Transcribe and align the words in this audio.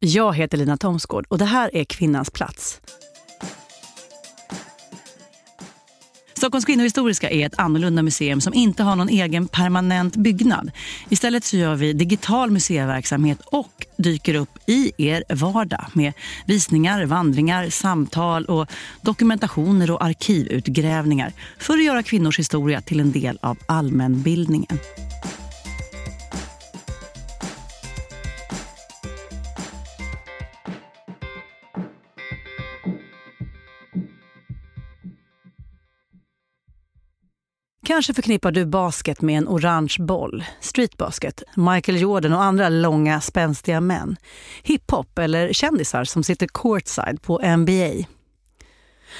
Jag 0.00 0.34
heter 0.34 0.58
Lina 0.58 0.76
Thomsgård 0.76 1.26
och 1.28 1.38
det 1.38 1.44
här 1.44 1.70
är 1.76 1.84
Kvinnans 1.84 2.30
plats. 2.30 2.80
Stockholms 6.34 6.64
kvinnohistoriska 6.64 7.30
är 7.30 7.46
ett 7.46 7.58
annorlunda 7.58 8.02
museum 8.02 8.40
som 8.40 8.54
inte 8.54 8.82
har 8.82 8.96
någon 8.96 9.08
egen 9.08 9.48
permanent 9.48 10.16
byggnad. 10.16 10.70
Istället 11.08 11.44
så 11.44 11.56
gör 11.56 11.74
vi 11.74 11.92
digital 11.92 12.50
museiverksamhet 12.50 13.38
och 13.44 13.86
dyker 13.96 14.34
upp 14.34 14.58
i 14.66 14.92
er 14.96 15.24
vardag 15.34 15.86
med 15.92 16.12
visningar, 16.46 17.04
vandringar, 17.04 17.70
samtal 17.70 18.44
och 18.44 18.66
dokumentationer 19.00 19.90
och 19.90 20.04
arkivutgrävningar 20.04 21.32
för 21.58 21.74
att 21.74 21.84
göra 21.84 22.02
kvinnors 22.02 22.38
historia 22.38 22.80
till 22.80 23.00
en 23.00 23.12
del 23.12 23.38
av 23.42 23.58
allmänbildningen. 23.66 24.78
Kanske 37.96 38.14
förknippar 38.14 38.52
du 38.52 38.66
basket 38.66 39.20
med 39.22 39.38
en 39.38 39.48
orange 39.48 39.96
boll, 39.98 40.44
streetbasket, 40.60 41.42
Michael 41.54 42.00
Jordan 42.00 42.32
och 42.32 42.42
andra 42.42 42.68
långa 42.68 43.20
spänstiga 43.20 43.80
män. 43.80 44.16
Hiphop 44.62 45.18
eller 45.18 45.52
kändisar 45.52 46.04
som 46.04 46.24
sitter 46.24 46.46
courtside 46.46 47.22
på 47.22 47.56
NBA. 47.56 48.06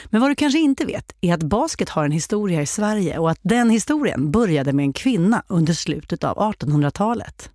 Men 0.05 0.21
vad 0.21 0.31
du 0.31 0.35
kanske 0.35 0.59
inte 0.59 0.85
vet 0.85 1.13
är 1.21 1.35
att 1.35 1.43
basket 1.43 1.89
har 1.89 2.05
en 2.05 2.13
historia 2.13 2.63
i 2.63 2.67
Sverige 2.67 3.19
och 3.19 3.31
att 3.31 3.41
den 3.43 3.71
historien 3.71 4.31
började 4.31 4.73
med 4.73 4.83
en 4.83 4.93
kvinna 4.93 5.43
under 5.47 5.73
slutet 5.73 6.25
av 6.25 6.37
1800-talet. 6.37 7.51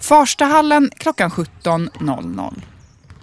Farstahallen 0.00 0.90
klockan 0.96 1.30
17.00. 1.30 2.62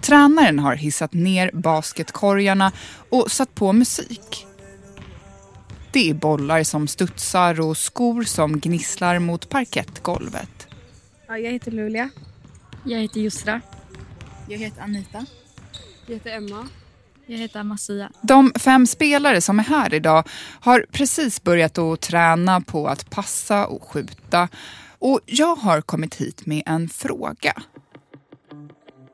Tränaren 0.00 0.58
har 0.58 0.74
hissat 0.74 1.12
ner 1.12 1.50
basketkorgarna 1.54 2.72
och 3.10 3.30
satt 3.30 3.54
på 3.54 3.72
musik. 3.72 4.46
Det 5.92 6.10
är 6.10 6.14
bollar 6.14 6.62
som 6.62 6.88
studsar 6.88 7.60
och 7.60 7.76
skor 7.76 8.22
som 8.22 8.60
gnisslar 8.60 9.18
mot 9.18 9.48
parkettgolvet. 9.48 10.66
Ja, 11.28 11.38
jag 11.38 11.52
heter 11.52 11.70
Lulia. 11.70 12.10
Jag 12.84 12.98
heter 12.98 13.20
Jusra. 13.20 13.60
Jag 14.48 14.58
heter 14.58 14.82
Anita. 14.82 15.26
Jag 16.06 16.14
heter 16.14 16.30
Emma. 16.30 16.68
Jag 17.26 17.38
heter 17.38 17.60
Amasia. 17.60 18.10
De 18.22 18.52
fem 18.58 18.86
spelare 18.86 19.40
som 19.40 19.58
är 19.58 19.64
här 19.64 19.94
idag 19.94 20.28
har 20.60 20.86
precis 20.92 21.42
börjat 21.42 21.78
att 21.78 22.00
träna 22.00 22.60
på 22.60 22.88
att 22.88 23.10
passa 23.10 23.66
och 23.66 23.82
skjuta. 23.82 24.48
Och 24.98 25.20
jag 25.26 25.56
har 25.56 25.80
kommit 25.80 26.14
hit 26.14 26.46
med 26.46 26.62
en 26.66 26.88
fråga. 26.88 27.62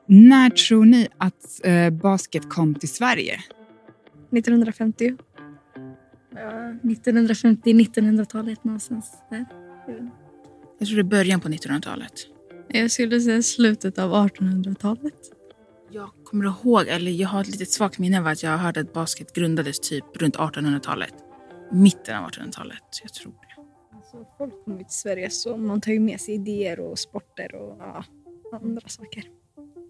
När 0.09 0.49
tror 0.49 0.85
ni 0.85 1.07
att 1.17 1.65
eh, 1.65 1.89
basket 1.89 2.49
kom 2.49 2.75
till 2.75 2.89
Sverige? 2.89 3.39
1950. 4.31 5.15
Ja, 6.35 6.69
1950, 6.69 7.73
1900-talet 7.73 8.63
någonstans 8.63 9.11
där. 9.29 9.45
Jag 10.79 10.87
tror 10.87 10.95
det 10.95 11.01
är 11.01 11.03
början 11.03 11.39
på 11.39 11.49
1900-talet. 11.49 12.13
Jag 12.67 12.91
skulle 12.91 13.21
säga 13.21 13.41
slutet 13.41 13.99
av 13.99 14.13
1800-talet. 14.13 15.13
Jag 15.91 16.09
kommer 16.23 16.45
ihåg, 16.45 16.87
eller 16.87 17.11
jag 17.11 17.29
har 17.29 17.41
ett 17.41 17.47
litet 17.47 17.71
svagt 17.71 17.99
minne 17.99 18.19
av 18.19 18.27
att 18.27 18.43
jag 18.43 18.57
hörde 18.57 18.79
att 18.79 18.93
basket 18.93 19.33
grundades 19.33 19.79
typ 19.79 20.05
runt 20.17 20.35
1800-talet. 20.35 21.13
Mitten 21.71 22.17
av 22.17 22.29
1800-talet, 22.29 22.83
jag 23.03 23.13
tror 23.13 23.31
det. 23.31 23.61
Alltså, 23.95 24.25
folk 24.37 24.63
kommer 24.63 24.77
till 24.77 24.85
Sverige 24.89 25.29
så 25.29 25.57
man 25.57 25.81
tar 25.81 25.91
ju 25.91 25.99
med 25.99 26.21
sig 26.21 26.33
idéer 26.33 26.79
och 26.79 26.99
sporter 26.99 27.55
och 27.55 27.77
ja, 27.79 28.03
andra 28.61 28.87
saker. 28.87 29.23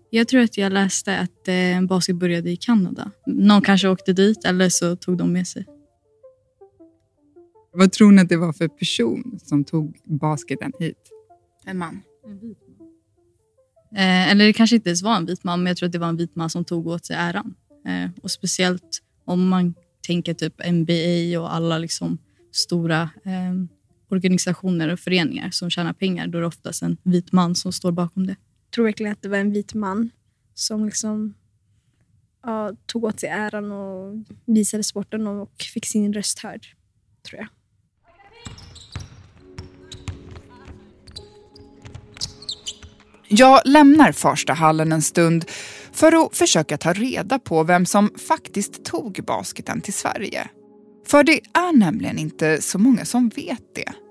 Jag 0.09 0.28
tror 0.28 0.41
att 0.41 0.57
jag 0.57 0.73
läste 0.73 1.19
att 1.19 1.47
eh, 1.47 1.81
basket 1.81 2.16
började 2.16 2.51
i 2.51 2.56
Kanada. 2.56 3.12
Någon 3.25 3.62
kanske 3.62 3.88
åkte 3.88 4.13
dit 4.13 4.45
eller 4.45 4.69
så 4.69 4.95
tog 4.95 5.18
de 5.18 5.34
med 5.34 5.47
sig. 5.47 5.66
Vad 7.73 7.91
tror 7.91 8.12
ni 8.12 8.22
att 8.22 8.29
det 8.29 8.38
var 8.38 8.53
för 8.53 8.68
person 8.68 9.40
som 9.44 9.63
tog 9.63 9.97
basketen 10.06 10.72
hit? 10.79 11.12
En 11.66 11.78
man. 11.78 12.01
Eh, 13.95 14.31
eller 14.31 14.45
det 14.45 14.53
kanske 14.53 14.75
inte 14.75 14.90
ens 14.90 15.03
var 15.03 15.16
en 15.16 15.25
vit 15.25 15.44
man, 15.44 15.63
men 15.63 15.68
jag 15.68 15.78
tror 15.78 15.88
att 15.88 15.94
det 15.94 16.00
var 16.00 16.09
en 16.09 16.18
vit 16.18 16.35
man 16.35 16.50
som 16.50 16.66
tog 16.66 16.88
åt 16.88 17.06
sig 17.06 17.16
äran. 17.16 17.56
Eh, 17.88 18.09
och 18.24 18.31
speciellt 18.31 19.01
om 19.25 19.47
man 19.47 19.74
tänker 20.07 20.34
typ 20.34 20.53
NBA 20.72 21.39
och 21.39 21.56
alla 21.56 21.78
liksom 21.78 22.18
stora 22.51 23.01
eh, 23.01 23.53
organisationer 24.09 24.89
och 24.89 25.00
föreningar 25.00 25.50
som 25.50 25.69
tjänar 25.69 25.94
pengar, 25.94 26.28
då 26.28 26.38
är 26.38 26.41
det 26.41 26.47
oftast 26.47 26.81
en 26.81 26.97
vit 27.03 27.31
man 27.31 27.56
som 27.56 27.72
står 27.72 27.91
bakom 27.91 28.28
det. 28.28 28.35
Jag 28.67 28.72
tror 28.72 28.85
verkligen 28.85 29.11
att 29.11 29.22
det 29.22 29.29
var 29.29 29.38
en 29.38 29.51
vit 29.51 29.73
man 29.73 30.09
som 30.53 30.85
liksom 30.85 31.33
ja, 32.44 32.72
tog 32.85 33.03
åt 33.03 33.19
sig 33.19 33.29
äran 33.29 33.72
och 33.72 34.16
visade 34.45 34.83
sporten 34.83 35.28
och 35.28 35.51
fick 35.73 35.85
sin 35.85 36.13
röst 36.13 36.39
hörd, 36.39 36.67
tror 37.29 37.39
jag. 37.39 37.47
Jag 43.29 43.61
lämnar 43.66 44.11
Farstahallen 44.11 44.91
en 44.91 45.01
stund 45.01 45.45
för 45.91 46.25
att 46.25 46.38
försöka 46.38 46.77
ta 46.77 46.94
reda 46.94 47.39
på 47.39 47.63
vem 47.63 47.85
som 47.85 48.09
faktiskt 48.27 48.85
tog 48.85 49.19
basketen 49.27 49.81
till 49.81 49.94
Sverige. 49.94 50.50
För 51.07 51.23
det 51.23 51.39
är 51.53 51.77
nämligen 51.77 52.17
inte 52.17 52.61
så 52.61 52.79
många 52.79 53.06
som 53.06 53.29
vet 53.29 53.75
det. 53.75 54.06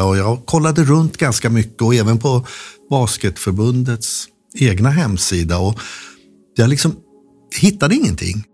Och 0.00 0.16
jag 0.16 0.46
kollade 0.46 0.84
runt 0.84 1.16
ganska 1.16 1.50
mycket 1.50 1.82
och 1.82 1.94
även 1.94 2.18
på 2.18 2.46
Basketförbundets 2.90 4.28
egna 4.54 4.90
hemsida 4.90 5.58
och 5.58 5.80
jag 6.56 6.68
liksom 6.68 6.96
hittade 7.60 7.94
ingenting. 7.94 8.44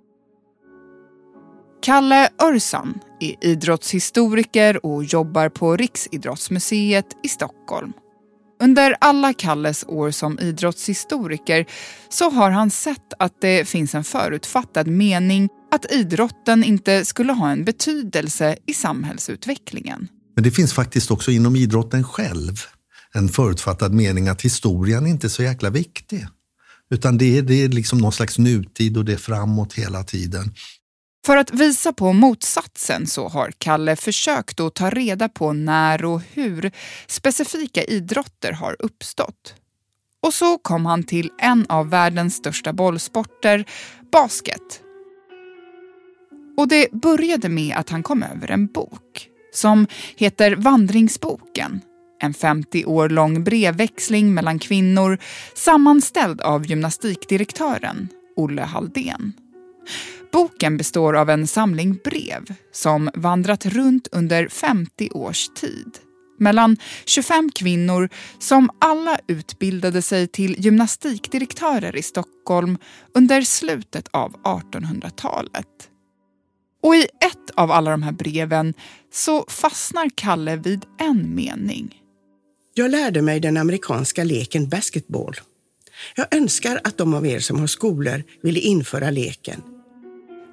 Kalle 1.83 2.29
Örsan 2.43 2.99
är 3.21 3.35
idrottshistoriker 3.41 4.87
och 4.87 5.05
jobbar 5.05 5.49
på 5.49 5.77
Riksidrottsmuseet 5.77 7.07
i 7.23 7.29
Stockholm. 7.29 7.93
Under 8.63 8.97
alla 9.01 9.33
Kalles 9.33 9.85
år 9.89 10.11
som 10.11 10.39
idrottshistoriker 10.39 11.67
så 12.09 12.31
har 12.31 12.51
han 12.51 12.71
sett 12.71 13.13
att 13.19 13.41
det 13.41 13.69
finns 13.69 13.95
en 13.95 14.05
förutfattad 14.05 14.87
mening 14.87 15.49
att 15.71 15.93
idrotten 15.93 16.65
inte 16.65 17.05
skulle 17.05 17.33
ha 17.33 17.51
en 17.51 17.65
betydelse 17.65 18.57
i 18.67 18.75
samhällsutvecklingen. 18.75 20.09
Men 20.35 20.45
det 20.45 20.51
finns 20.51 20.73
faktiskt 20.73 21.11
också 21.11 21.31
inom 21.31 21.57
idrotten 21.57 22.05
själv 22.05 22.57
en 23.13 23.29
förutfattad 23.29 23.93
mening 23.93 24.29
att 24.29 24.43
historien 24.43 25.07
inte 25.07 25.27
är 25.27 25.29
så 25.29 25.43
jäkla 25.43 25.71
viktig. 25.71 26.27
Utan 26.91 27.19
det 27.19 27.39
är, 27.39 27.43
det 27.43 27.55
är 27.55 27.69
liksom 27.69 27.99
någon 27.99 28.13
slags 28.13 28.39
nutid 28.39 28.97
och 28.97 29.05
det 29.05 29.13
är 29.13 29.17
framåt 29.17 29.73
hela 29.73 30.05
tiden. 30.05 30.55
För 31.27 31.37
att 31.37 31.55
visa 31.55 31.93
på 31.93 32.13
motsatsen 32.13 33.07
så 33.07 33.29
har 33.29 33.53
Kalle 33.59 33.97
försökt 33.97 34.61
att 34.61 34.75
ta 34.75 34.91
reda 34.91 35.29
på 35.29 35.53
när 35.53 36.05
och 36.05 36.21
hur 36.33 36.71
specifika 37.07 37.85
idrotter 37.85 38.53
har 38.53 38.77
uppstått. 38.79 39.55
Och 40.23 40.35
så 40.35 40.59
kom 40.59 40.87
han 40.87 41.05
till 41.05 41.31
en 41.39 41.67
av 41.69 41.91
världens 41.91 42.35
största 42.35 42.73
bollsporter, 42.73 43.65
basket. 44.13 44.81
Och 46.57 46.69
det 46.69 46.93
började 46.93 47.49
med 47.49 47.77
att 47.77 47.91
han 47.91 48.03
kom 48.03 48.23
över 48.23 48.51
en 48.51 48.67
bok 48.67 49.32
som 49.53 49.87
heter 50.17 50.55
Vandringsboken. 50.57 51.81
En 52.23 52.35
50 52.35 52.85
år 52.85 53.09
lång 53.09 53.45
brevväxling 53.45 54.35
mellan 54.35 54.59
kvinnor 54.59 55.19
sammanställd 55.55 56.41
av 56.41 56.67
gymnastikdirektören 56.67 58.09
Olle 58.37 58.63
Halldén. 58.63 59.33
Boken 60.33 60.77
består 60.77 61.17
av 61.17 61.31
en 61.31 61.47
samling 61.47 61.99
brev 62.05 62.55
som 62.73 63.11
vandrat 63.15 63.67
runt 63.67 64.09
under 64.13 64.49
50 64.49 65.11
års 65.11 65.49
tid 65.49 65.99
mellan 66.43 66.77
25 67.07 67.51
kvinnor 67.51 68.09
som 68.39 68.71
alla 68.79 69.19
utbildade 69.27 70.03
sig 70.03 70.27
till 70.27 70.55
gymnastikdirektörer 70.59 71.97
i 71.97 72.03
Stockholm 72.03 72.79
under 73.15 73.43
slutet 73.43 74.09
av 74.11 74.33
1800-talet. 74.33 75.92
Och 76.83 76.97
i 76.97 77.03
ett 77.03 77.51
av 77.55 77.71
alla 77.71 77.91
de 77.91 78.03
här 78.03 78.13
breven 78.13 78.75
så 79.13 79.45
fastnar 79.49 80.11
Kalle 80.15 80.57
vid 80.57 80.87
en 81.01 81.35
mening. 81.35 81.95
Jag 82.75 82.91
lärde 82.91 83.23
mig 83.23 83.41
den 83.41 83.57
amerikanska 83.57 84.25
leken 84.25 84.69
basketball. 84.69 85.35
Jag 86.17 86.35
önskar 86.35 86.81
att 86.85 86.99
de 86.99 87.15
av 87.15 87.27
er 87.27 87.39
som 87.39 87.61
har 87.61 87.67
skolor 87.67 88.23
ville 88.43 88.61
införa 88.61 89.11
leken. 89.11 89.63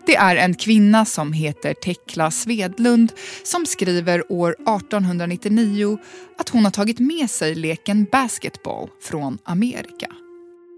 Det 0.06 0.16
är 0.16 0.36
en 0.36 0.54
kvinna 0.54 1.06
som 1.06 1.34
heter 1.34 1.74
Tekla 1.74 2.32
Svedlund 2.32 3.12
som 3.44 3.66
skriver 3.66 4.32
år 4.32 4.52
1899 4.52 5.98
att 6.38 6.50
hon 6.50 6.64
har 6.64 6.72
tagit 6.72 7.00
med 7.00 7.30
sig 7.30 7.56
leken 7.56 8.08
basketball 8.12 8.90
från 9.02 9.38
Amerika. 9.44 10.08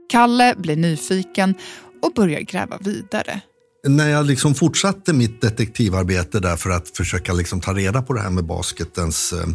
Kalle 0.10 0.56
blir 0.58 0.76
nyfiken 0.76 1.56
och 2.02 2.14
börjar 2.14 2.40
gräva 2.40 2.78
vidare 2.78 3.42
när 3.88 4.10
jag 4.10 4.26
liksom 4.26 4.56
fortsatte 4.56 5.14
mitt 5.14 5.42
detektivarbete 5.42 6.40
där 6.40 6.56
för 6.56 6.70
att 6.70 6.98
försöka 6.98 7.34
liksom 7.34 7.62
ta 7.62 7.74
reda 7.74 8.02
på 8.02 8.14
det 8.14 8.22
här 8.22 8.30
med 8.30 8.46
basketens 8.46 9.34
eh, 9.34 9.50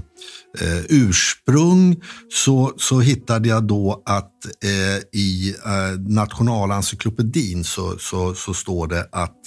eh, 0.60 0.84
ursprung 0.88 2.02
så, 2.28 2.72
så 2.76 3.00
hittade 3.00 3.48
jag 3.48 3.64
då 3.64 4.02
att 4.06 4.44
eh, 4.64 5.20
i 5.20 5.54
eh, 5.64 6.00
Nationalencyklopedin 6.08 7.64
så, 7.64 7.98
så, 7.98 8.34
så 8.34 8.54
står 8.54 8.86
det 8.86 9.08
att 9.12 9.40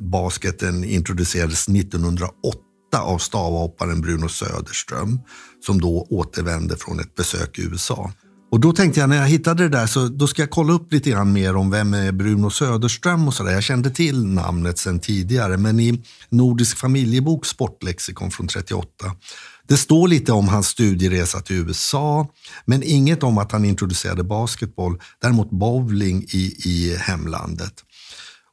basketen 0.00 0.84
introducerades 0.84 1.68
1908 1.68 2.60
av 2.98 3.18
stavhopparen 3.18 4.00
Bruno 4.00 4.28
Söderström 4.28 5.20
som 5.66 5.80
då 5.80 6.06
återvände 6.10 6.76
från 6.76 7.00
ett 7.00 7.14
besök 7.14 7.58
i 7.58 7.62
USA. 7.62 8.10
Och 8.50 8.60
då 8.60 8.72
tänkte 8.72 9.00
jag 9.00 9.08
när 9.08 9.16
jag 9.16 9.28
hittade 9.28 9.62
det 9.62 9.68
där 9.68 9.86
så 9.86 10.08
då 10.08 10.26
ska 10.26 10.42
jag 10.42 10.50
kolla 10.50 10.72
upp 10.72 10.92
lite 10.92 11.10
grann 11.10 11.32
mer 11.32 11.56
om 11.56 11.70
vem 11.70 11.94
är 11.94 12.12
Bruno 12.12 12.50
Söderström 12.50 13.28
och 13.28 13.34
sådär. 13.34 13.52
Jag 13.52 13.62
kände 13.62 13.90
till 13.90 14.26
namnet 14.26 14.78
sedan 14.78 15.00
tidigare 15.00 15.56
men 15.56 15.80
i 15.80 16.02
Nordisk 16.28 16.76
familjebok 16.76 17.46
sportlexikon 17.46 18.30
från 18.30 18.48
38 18.48 18.86
det 19.68 19.76
står 19.76 20.08
lite 20.08 20.32
om 20.32 20.48
hans 20.48 20.66
studieresa 20.66 21.40
till 21.40 21.56
USA 21.56 22.28
men 22.64 22.82
inget 22.82 23.22
om 23.22 23.38
att 23.38 23.52
han 23.52 23.64
introducerade 23.64 24.24
basketboll, 24.24 25.00
däremot 25.20 25.50
bowling 25.50 26.22
i, 26.22 26.54
i 26.64 26.96
hemlandet. 26.96 27.74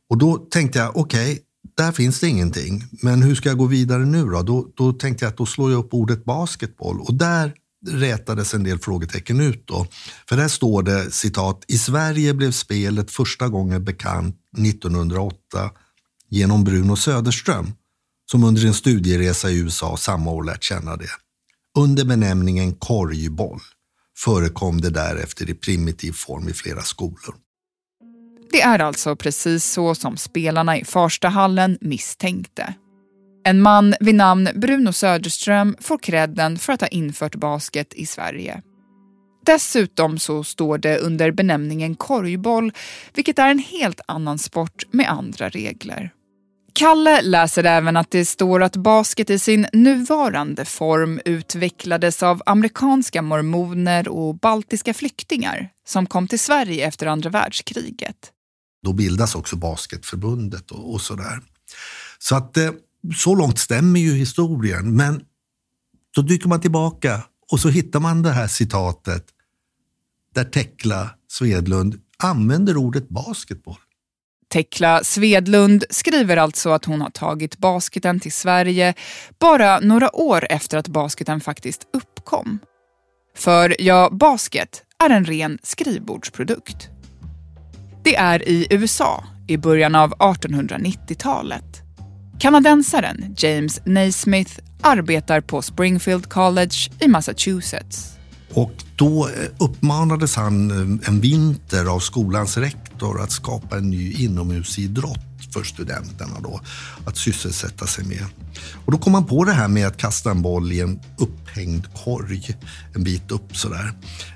Och 0.10 0.18
då 0.18 0.38
tänkte 0.38 0.80
jag, 0.80 0.98
okej, 0.98 1.31
okay, 1.31 1.39
där 1.78 1.92
finns 1.92 2.19
det 2.19 2.28
ingenting. 2.28 2.84
Men 2.92 3.22
hur 3.22 3.36
ska 3.36 3.50
jag 3.50 3.57
gå 3.57 3.66
vidare 3.66 4.06
nu 4.06 4.25
då? 4.25 4.42
Då, 4.42 4.68
då 4.75 4.94
tänkte 4.94 5.25
jag 5.25 5.30
att 5.30 5.38
då 5.38 5.46
slår 5.46 5.72
jag 5.72 5.80
upp 5.80 5.94
ordet 5.94 6.25
basketboll 6.25 7.01
och 7.01 7.13
där 7.13 7.54
rätades 7.88 8.54
en 8.54 8.64
del 8.64 8.80
frågetecken 8.80 9.40
ut. 9.40 9.68
Då. 9.68 9.88
För 10.30 10.38
där 10.38 10.48
står 10.48 10.84
det 10.84 11.12
citat, 11.12 11.64
i 11.68 11.78
Sverige 11.78 12.34
blev 12.34 12.52
spelet 12.52 13.12
första 13.12 13.48
gången 13.48 13.84
bekant 13.84 14.36
1908 14.58 15.72
genom 16.30 16.64
Bruno 16.64 16.96
Söderström 16.96 17.72
som 18.32 18.44
under 18.44 18.66
en 18.66 18.74
studieresa 18.74 19.50
i 19.50 19.58
USA 19.58 19.98
samma 19.98 20.32
år 20.32 20.44
lärt 20.44 20.64
känna 20.64 20.98
det. 20.98 21.10
Under 21.78 22.06
benämningen 22.06 22.76
korgboll 22.76 23.60
förekom 24.18 24.82
det 24.82 24.90
därefter 24.90 25.50
i 25.50 25.54
primitiv 25.54 26.12
form 26.12 26.50
i 26.50 26.54
flera 26.54 26.82
skolor. 26.82 27.36
Det 28.52 28.62
är 28.62 28.80
alltså 28.80 29.16
precis 29.16 29.66
så 29.66 29.96
som 29.96 30.18
spelarna 30.18 30.80
i 30.80 30.86
Farstahallen 30.86 31.78
misstänkte. 31.82 32.74
En 33.45 33.62
man 33.62 33.95
vid 34.00 34.16
namn 34.16 34.50
Bruno 34.56 34.94
Söderström 34.94 35.75
får 35.80 35.98
credden 35.98 36.57
för 36.57 36.74
att 36.74 36.81
ha 36.81 36.88
infört 36.88 37.36
basket 37.36 37.94
i 37.94 38.06
Sverige. 38.06 38.62
Dessutom 39.45 40.19
så 40.19 40.44
står 40.44 40.78
det 40.78 40.98
under 40.98 41.31
benämningen 41.31 41.95
korgboll, 41.95 42.72
vilket 43.13 43.40
är 43.40 43.48
en 43.48 43.60
helt 43.60 44.01
annan 44.07 44.40
sport 44.40 44.84
med 44.92 45.10
andra 45.10 45.50
regler. 45.50 46.12
Kalle 46.74 47.22
läser 47.22 47.63
även 47.63 47.98
att 47.98 48.12
det 48.12 48.25
står 48.25 48.63
att 48.63 48.75
basket 48.75 49.30
i 49.30 49.40
sin 49.40 49.68
nuvarande 49.74 50.66
form 50.66 51.19
utvecklades 51.25 52.24
av 52.24 52.42
amerikanska 52.46 53.22
mormoner 53.22 54.07
och 54.07 54.36
baltiska 54.36 54.94
flyktingar 54.94 55.69
som 55.88 56.06
kom 56.06 56.28
till 56.28 56.39
Sverige 56.39 56.88
efter 56.88 57.06
andra 57.06 57.30
världskriget. 57.30 58.31
Då 58.84 58.94
bildas 58.94 59.36
också 59.36 59.56
Basketförbundet 59.56 60.72
och, 60.72 60.94
och 60.94 61.01
sådär. 61.01 61.39
Så 62.19 62.36
att 62.36 62.57
eh, 62.57 62.72
så 63.16 63.36
långt 63.36 63.60
stämmer 63.60 64.00
ju 64.00 64.14
historien. 64.14 64.96
Men 64.96 65.22
så 66.16 66.22
dyker 66.22 66.48
man 66.48 66.62
tillbaka 66.62 67.24
och 67.52 67.60
så 67.60 67.70
hittar 67.70 68.00
man 68.00 68.22
det 68.22 68.32
här 68.32 68.48
citatet 68.48 69.26
där 70.36 70.44
Tekla 70.44 71.10
Svedlund 71.28 72.02
använder 72.18 72.78
ordet 72.78 73.10
basketboll. 73.10 73.78
Tekla 74.54 75.04
Svedlund 75.04 75.84
skriver 75.90 76.38
alltså 76.38 76.70
att 76.70 76.86
hon 76.86 77.02
har 77.02 77.10
tagit 77.10 77.58
basketen 77.58 78.20
till 78.20 78.32
Sverige 78.32 78.94
bara 79.40 79.80
några 79.80 80.16
år 80.16 80.48
efter 80.50 80.78
att 80.78 80.88
basketen 80.88 81.42
faktiskt 81.42 81.88
uppkom. 81.94 82.60
För 83.38 83.82
ja, 83.82 84.10
basket 84.12 84.84
är 85.04 85.10
en 85.10 85.26
ren 85.26 85.60
skrivbordsprodukt. 85.64 86.90
Det 88.04 88.16
är 88.16 88.50
i 88.50 88.68
USA 88.70 89.24
i 89.48 89.58
början 89.58 89.96
av 89.96 90.14
1890-talet. 90.14 91.83
Kanadensaren 92.40 93.36
James 93.38 93.82
Naismith 93.86 94.60
arbetar 94.82 95.42
på 95.42 95.62
Springfield 95.62 96.30
College 96.30 96.76
i 97.00 97.08
Massachusetts. 97.08 98.10
Och 98.54 98.74
då 98.96 99.28
eh, 99.28 99.34
uppmanades 99.58 100.36
han 100.36 100.72
eh, 100.72 101.10
en 101.10 101.22
vinter 101.22 101.86
av 101.86 102.00
skolans 102.00 102.58
rektor 102.58 103.22
att 103.22 103.32
skapa 103.32 103.78
en 103.78 103.90
ny 103.90 104.12
inomhusidrott 104.12 105.20
för 105.54 105.64
studenterna 105.64 106.40
då, 106.44 106.62
att 107.06 107.18
sysselsätta 107.18 107.88
sig 107.88 108.06
med. 108.06 108.26
Och 108.86 108.92
då 108.92 108.98
kom 108.98 109.14
han 109.14 109.26
på 109.26 109.44
det 109.44 109.52
här 109.52 109.68
med 109.68 109.88
att 109.88 109.98
kasta 109.98 110.32
en 110.32 110.42
boll 110.42 110.72
i 110.72 110.82
en 110.82 111.00
upphängd 111.18 111.86
korg 112.04 112.58
en 112.96 113.04
bit 113.04 113.32
upp 113.32 113.58
sådär. 113.58 113.92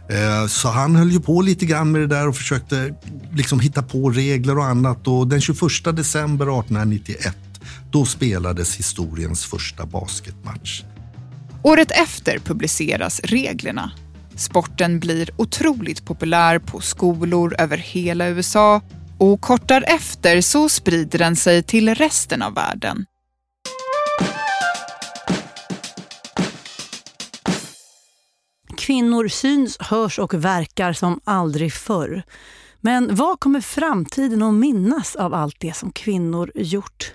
Eh, 0.10 0.48
så 0.48 0.70
han 0.70 0.96
höll 0.96 1.12
ju 1.12 1.20
på 1.20 1.42
lite 1.42 1.66
grann 1.66 1.92
med 1.92 2.02
det 2.02 2.08
där 2.08 2.28
och 2.28 2.36
försökte 2.36 2.96
liksom 3.34 3.60
hitta 3.60 3.84
på 3.84 4.10
regler 4.10 4.58
och 4.58 4.66
annat 4.66 5.08
och 5.08 5.28
den 5.28 5.42
21 5.42 5.60
december 5.96 6.46
1891 6.46 7.38
då 7.92 8.06
spelades 8.06 8.78
historiens 8.78 9.45
första 9.45 9.86
basketmatch. 9.86 10.84
Året 11.63 11.92
efter 11.92 12.39
publiceras 12.39 13.19
reglerna. 13.19 13.92
Sporten 14.36 15.00
blir 15.00 15.30
otroligt 15.38 16.06
populär 16.06 16.60
på 16.60 16.80
skolor 16.80 17.56
över 17.60 17.78
hela 17.78 18.28
USA 18.28 18.81
och 19.18 19.42
kort 19.42 19.68
därefter 19.68 20.42
så 20.42 20.69
sprider 20.69 21.19
den 21.19 21.36
sig 21.36 21.63
till 21.63 21.95
resten 21.95 22.42
av 22.42 22.54
världen. 22.54 23.06
Kvinnor 28.77 29.27
syns, 29.27 29.77
hörs 29.79 30.20
och 30.20 30.34
verkar 30.34 30.94
som 30.94 31.20
aldrig 31.24 31.74
förr. 31.74 32.24
Men 32.82 33.15
vad 33.15 33.39
kommer 33.39 33.62
framtiden 33.62 34.41
att 34.41 34.53
minnas 34.53 35.15
av 35.15 35.34
allt 35.34 35.56
det 35.60 35.75
som 35.75 35.91
kvinnor 35.91 36.51
gjort? 36.56 37.13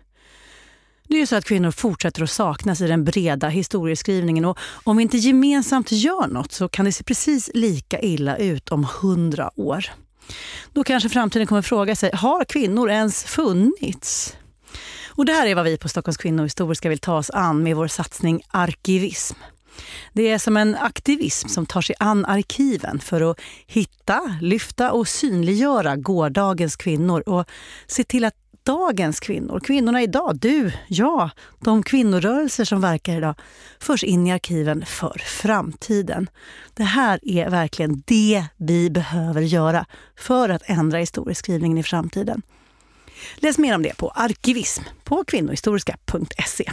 Det 1.12 1.16
är 1.16 1.21
ju 1.21 1.26
så 1.26 1.37
att 1.37 1.45
kvinnor 1.45 1.71
fortsätter 1.71 2.23
att 2.23 2.31
saknas 2.31 2.81
i 2.81 2.87
den 2.87 3.04
breda 3.04 3.49
historieskrivningen 3.49 4.45
och 4.45 4.59
om 4.85 4.97
vi 4.97 5.02
inte 5.02 5.16
gemensamt 5.16 5.92
gör 5.92 6.26
något 6.26 6.52
så 6.52 6.69
kan 6.69 6.85
det 6.85 6.92
se 6.92 7.04
precis 7.04 7.50
lika 7.54 8.00
illa 8.00 8.37
ut 8.37 8.69
om 8.69 8.87
hundra 9.00 9.50
år. 9.61 9.85
Då 10.73 10.85
kanske 10.85 11.09
framtiden 11.09 11.47
kommer 11.47 11.62
fråga 11.62 11.97
sig, 11.97 12.11
har 12.14 12.45
kvinnor 12.45 12.90
ens 12.90 13.25
funnits? 13.25 14.37
Och 15.09 15.25
det 15.25 15.33
här 15.33 15.47
är 15.47 15.54
vad 15.54 15.64
vi 15.64 15.76
på 15.76 15.88
Stockholms 15.88 16.16
kvinnohistoriska 16.16 16.88
vill 16.88 16.99
ta 16.99 17.16
oss 17.16 17.31
an 17.31 17.62
med 17.62 17.76
vår 17.76 17.88
satsning 17.88 18.42
Arkivism. 18.49 19.38
Det 20.12 20.28
är 20.28 20.38
som 20.38 20.57
en 20.57 20.75
aktivism 20.75 21.49
som 21.49 21.66
tar 21.66 21.81
sig 21.81 21.97
an 21.99 22.25
arkiven 22.25 22.99
för 22.99 23.31
att 23.31 23.40
hitta, 23.66 24.37
lyfta 24.40 24.92
och 24.92 25.09
synliggöra 25.09 25.97
gårdagens 25.97 26.76
kvinnor 26.76 27.28
och 27.28 27.45
se 27.87 28.04
till 28.04 28.25
att 28.25 28.42
dagens 28.62 29.21
kvinnor, 29.21 29.61
kvinnorna 29.61 30.02
idag, 30.02 30.38
du, 30.40 30.73
jag, 30.88 31.31
de 31.61 31.83
kvinnorörelser 31.83 32.64
som 32.64 32.81
verkar 32.81 33.16
idag, 33.16 33.35
förs 33.81 34.04
in 34.04 34.26
i 34.26 34.33
arkiven 34.33 34.85
för 34.87 35.19
framtiden. 35.19 36.31
Det 36.75 36.85
här 36.85 37.21
är 37.23 37.50
verkligen 37.50 38.02
det 38.07 38.45
vi 38.57 38.90
behöver 38.90 39.40
göra 39.40 39.87
för 40.16 40.49
att 40.49 40.62
ändra 40.66 40.99
historieskrivningen 40.99 41.78
i 41.78 41.83
framtiden. 41.83 42.42
Läs 43.37 43.59
mer 43.59 43.75
om 43.75 43.83
det 43.83 43.97
på 43.97 44.09
arkivism 44.09 44.83
på 45.04 45.25
kvinnohistoriska.se. 45.25 46.73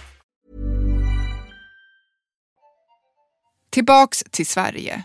Tillbaks 3.71 4.23
till 4.31 4.47
Sverige. 4.47 5.03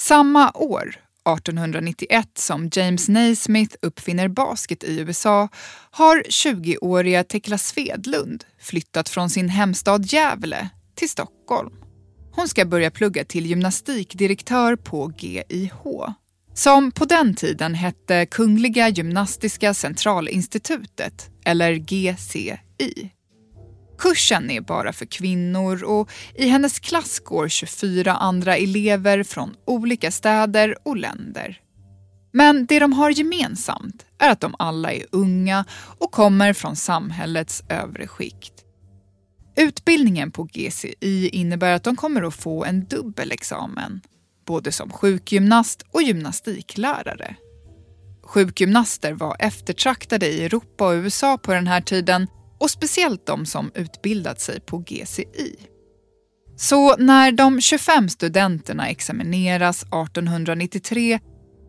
Samma 0.00 0.50
år, 0.54 0.88
1891, 0.88 2.28
som 2.34 2.70
James 2.72 3.08
Naismith 3.08 3.76
uppfinner 3.82 4.28
basket 4.28 4.84
i 4.84 5.00
USA 5.00 5.48
har 5.90 6.22
20-åriga 6.28 7.24
Tekla 7.24 7.58
Svedlund 7.58 8.44
flyttat 8.60 9.08
från 9.08 9.30
sin 9.30 9.48
hemstad 9.48 10.04
Gävle 10.06 10.68
till 10.94 11.10
Stockholm. 11.10 11.72
Hon 12.32 12.48
ska 12.48 12.64
börja 12.64 12.90
plugga 12.90 13.24
till 13.24 13.46
gymnastikdirektör 13.46 14.76
på 14.76 15.12
GIH 15.18 15.82
som 16.58 16.92
på 16.92 17.04
den 17.04 17.34
tiden 17.34 17.74
hette 17.74 18.26
Kungliga 18.26 18.88
Gymnastiska 18.88 19.74
Centralinstitutet, 19.74 21.30
eller 21.44 21.74
GCI. 21.74 23.10
Kursen 23.98 24.50
är 24.50 24.60
bara 24.60 24.92
för 24.92 25.06
kvinnor 25.06 25.84
och 25.84 26.10
i 26.34 26.48
hennes 26.48 26.78
klass 26.78 27.20
går 27.20 27.48
24 27.48 28.12
andra 28.14 28.56
elever 28.56 29.22
från 29.22 29.54
olika 29.64 30.10
städer 30.10 30.76
och 30.82 30.96
länder. 30.96 31.60
Men 32.32 32.66
det 32.66 32.78
de 32.78 32.92
har 32.92 33.10
gemensamt 33.10 34.06
är 34.18 34.30
att 34.30 34.40
de 34.40 34.54
alla 34.58 34.92
är 34.92 35.04
unga 35.12 35.64
och 35.98 36.12
kommer 36.12 36.52
från 36.52 36.76
samhällets 36.76 37.62
övre 37.68 38.06
skikt. 38.06 38.52
Utbildningen 39.56 40.30
på 40.30 40.44
GCI 40.44 41.28
innebär 41.32 41.72
att 41.72 41.84
de 41.84 41.96
kommer 41.96 42.22
att 42.22 42.34
få 42.34 42.64
en 42.64 42.84
dubbelexamen 42.84 44.00
både 44.46 44.72
som 44.72 44.90
sjukgymnast 44.90 45.82
och 45.90 46.02
gymnastiklärare. 46.02 47.36
Sjukgymnaster 48.22 49.12
var 49.12 49.36
eftertraktade 49.38 50.26
i 50.26 50.44
Europa 50.44 50.88
och 50.88 50.94
USA 50.94 51.38
på 51.38 51.52
den 51.52 51.66
här 51.66 51.80
tiden 51.80 52.26
och 52.58 52.70
speciellt 52.70 53.26
de 53.26 53.46
som 53.46 53.70
utbildat 53.74 54.40
sig 54.40 54.60
på 54.60 54.78
GCI. 54.78 55.56
Så 56.56 56.96
när 56.96 57.32
de 57.32 57.60
25 57.60 58.08
studenterna 58.08 58.88
examineras 58.88 59.82
1893 59.82 61.20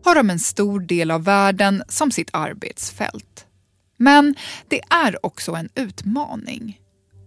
har 0.04 0.14
de 0.14 0.30
en 0.30 0.38
stor 0.38 0.80
del 0.80 1.10
av 1.10 1.24
världen 1.24 1.82
som 1.88 2.10
sitt 2.10 2.30
arbetsfält. 2.32 3.46
Men 3.96 4.34
det 4.68 4.80
är 4.90 5.26
också 5.26 5.52
en 5.52 5.68
utmaning. 5.74 6.80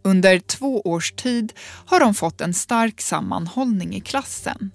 Under 0.03 0.39
två 0.39 0.81
års 0.81 1.11
tid 1.11 1.53
har 1.85 1.99
de 1.99 2.13
fått 2.13 2.41
en 2.41 2.53
stark 2.53 3.01
sammanhållning 3.01 3.95
i 3.95 3.99
klassen. 3.99 4.71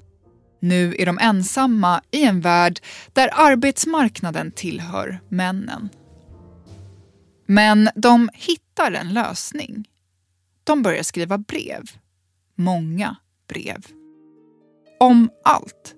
Nu 0.60 0.94
är 0.98 1.06
de 1.06 1.18
ensamma 1.18 2.02
i 2.10 2.24
en 2.24 2.40
värld 2.40 2.80
där 3.12 3.30
arbetsmarknaden 3.32 4.52
tillhör 4.52 5.20
männen. 5.28 5.88
Men 7.50 7.88
de 7.94 8.30
hittar 8.34 8.92
en 8.92 9.12
lösning. 9.14 9.88
De 10.64 10.82
börjar 10.82 11.02
skriva 11.02 11.38
brev. 11.38 11.82
Många 12.56 13.16
brev. 13.48 13.86
Om 15.00 15.30
allt. 15.44 15.94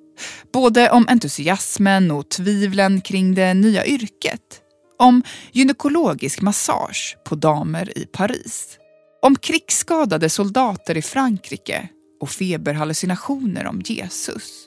Både 0.53 0.91
om 0.91 1.07
entusiasmen 1.09 2.11
och 2.11 2.29
tvivlen 2.29 3.01
kring 3.01 3.35
det 3.35 3.55
nya 3.55 3.87
yrket. 3.87 4.61
Om 4.99 5.23
gynekologisk 5.53 6.41
massage 6.41 7.17
på 7.25 7.35
damer 7.35 7.99
i 7.99 8.07
Paris. 8.07 8.79
Om 9.23 9.37
krigsskadade 9.37 10.29
soldater 10.29 10.97
i 10.97 11.03
Frankrike 11.03 11.89
och 12.21 12.31
feberhallucinationer 12.31 13.67
om 13.67 13.83
Jesus. 13.85 14.67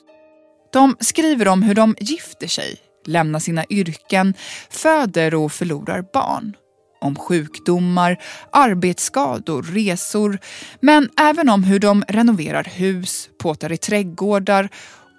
De 0.72 0.96
skriver 1.00 1.48
om 1.48 1.62
hur 1.62 1.74
de 1.74 1.96
gifter 2.00 2.48
sig, 2.48 2.76
lämnar 3.06 3.40
sina 3.40 3.64
yrken, 3.70 4.34
föder 4.70 5.34
och 5.34 5.52
förlorar 5.52 6.04
barn. 6.12 6.56
Om 7.04 7.16
sjukdomar, 7.16 8.22
arbetsskador, 8.52 9.62
resor, 9.62 10.38
men 10.80 11.08
även 11.20 11.48
om 11.48 11.64
hur 11.64 11.78
de 11.78 12.04
renoverar 12.08 12.64
hus, 12.64 13.28
påtar 13.38 13.72
i 13.72 13.76
trädgårdar 13.76 14.68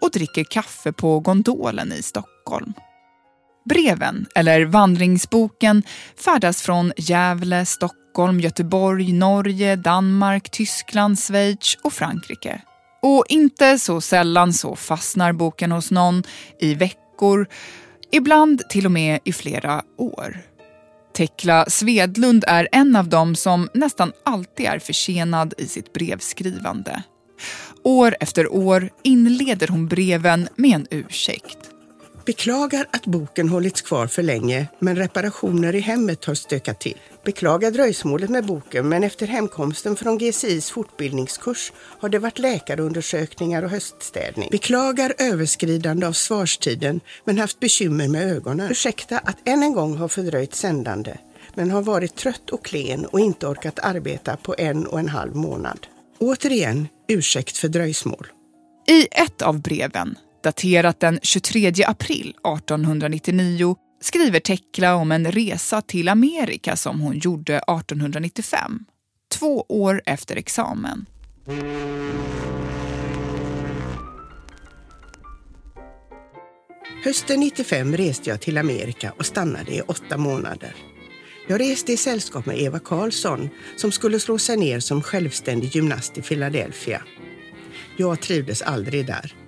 och 0.02 0.12
dricker 0.12 0.44
kaffe 0.44 0.92
på 0.92 1.20
gondolen 1.20 1.92
i 1.92 2.02
Stockholm. 2.02 2.74
Breven, 3.70 4.26
eller 4.36 4.66
vandringsboken, 4.66 5.84
färdas 6.26 6.62
från 6.62 6.94
Gävle, 6.98 7.66
Stockholm, 7.66 8.40
Göteborg, 8.40 9.14
Norge, 9.14 9.76
Danmark, 9.76 10.50
Tyskland, 10.50 11.20
Schweiz 11.20 11.78
och 11.84 11.94
Frankrike. 11.94 12.62
Och 13.02 13.26
inte 13.30 13.80
så 13.80 14.02
sällan 14.02 14.54
så 14.54 14.76
fastnar 14.76 15.34
boken 15.34 15.72
hos 15.72 15.92
någon 15.92 16.24
i 16.60 16.74
veckor, 16.74 17.48
ibland 18.12 18.70
till 18.70 18.86
och 18.86 18.92
med 18.92 19.20
i 19.24 19.34
flera 19.34 19.82
år. 19.98 20.55
Tekla 21.16 21.66
Svedlund 21.68 22.44
är 22.48 22.68
en 22.72 22.96
av 22.96 23.10
dem 23.10 23.36
som 23.36 23.70
nästan 23.74 24.12
alltid 24.26 24.66
är 24.66 24.80
försenad 24.80 25.54
i 25.58 25.68
sitt 25.68 25.94
brevskrivande. 25.94 27.04
År 27.84 28.16
efter 28.20 28.54
år 28.54 28.90
inleder 29.04 29.68
hon 29.68 29.88
breven 29.88 30.48
med 30.56 30.76
en 30.76 30.88
ursäkt. 30.90 31.75
Beklagar 32.26 32.88
att 32.92 33.06
boken 33.06 33.50
hållits 33.50 33.82
kvar 33.82 34.08
för 34.08 34.24
länge, 34.24 34.68
men 34.80 34.96
reparationer 34.96 35.76
i 35.76 35.80
hemmet 35.80 36.26
har 36.26 36.36
stökat 36.36 36.80
till. 36.80 36.98
Beklagar 37.26 37.72
dröjsmålet 37.72 38.30
med 38.30 38.46
boken, 38.46 38.90
men 38.90 39.04
efter 39.04 39.28
hemkomsten 39.28 39.96
från 39.96 40.18
GCIs 40.18 40.72
fortbildningskurs 40.72 41.72
har 42.00 42.10
det 42.10 42.20
varit 42.20 42.40
läkarundersökningar 42.40 43.64
och 43.64 43.70
höststädning. 43.70 44.50
Beklagar 44.52 45.14
överskridande 45.18 46.08
av 46.08 46.12
svarstiden, 46.14 47.00
men 47.26 47.38
haft 47.38 47.60
bekymmer 47.60 48.08
med 48.08 48.32
ögonen. 48.32 48.72
Ursäkta 48.72 49.18
att 49.18 49.38
än 49.48 49.64
en 49.64 49.74
gång 49.74 49.98
har 49.98 50.08
fördröjt 50.08 50.56
sändande, 50.56 51.18
men 51.54 51.72
har 51.72 51.82
varit 51.82 52.16
trött 52.16 52.50
och 52.50 52.66
klen 52.66 53.06
och 53.06 53.20
inte 53.20 53.48
orkat 53.48 53.80
arbeta 53.80 54.38
på 54.38 54.56
en 54.58 54.86
och 54.86 55.00
en 55.00 55.10
halv 55.10 55.36
månad. 55.36 55.88
Återigen, 56.20 56.88
ursäkt 57.08 57.58
för 57.58 57.68
dröjsmål. 57.68 58.28
I 58.88 59.08
ett 59.12 59.42
av 59.42 59.62
breven 59.62 60.16
daterat 60.46 61.00
den 61.00 61.20
23 61.24 61.72
april 61.88 62.30
1899, 62.30 63.76
skriver 64.02 64.40
Tekla 64.40 64.96
om 64.96 65.12
en 65.12 65.32
resa 65.32 65.82
till 65.82 66.10
Amerika 66.10 66.76
som 66.76 67.00
hon 67.00 67.20
gjorde 67.20 67.56
1895. 67.58 68.80
Två 69.40 69.66
år 69.70 70.02
efter 70.06 70.36
examen. 70.36 71.06
Hösten 77.04 77.40
95 77.40 77.98
reste 77.98 78.30
jag 78.30 78.42
till 78.42 78.58
Amerika 78.58 79.14
och 79.18 79.26
stannade 79.26 79.72
i 79.72 79.82
åtta 79.82 80.18
månader. 80.18 80.76
Jag 81.48 81.60
reste 81.60 81.94
i 81.94 81.98
sällskap 81.98 82.46
med 82.46 82.62
Eva 82.62 82.80
Karlsson 82.80 83.50
som 83.78 83.92
skulle 83.92 84.20
slå 84.20 84.38
sig 84.38 84.58
ner 84.58 84.80
som 84.80 85.02
självständig 85.02 85.76
gymnast 85.76 86.18
i 86.18 86.22
Philadelphia. 86.22 87.02
Jag 87.98 88.22
trivdes 88.22 88.62
aldrig 88.62 89.06
där. 89.06 89.45